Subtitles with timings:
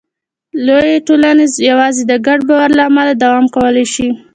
[0.65, 4.07] لویې ټولنې یواځې د ګډ باور له لارې دوام کولی شي.